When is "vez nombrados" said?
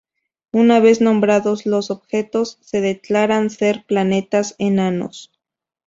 0.79-1.67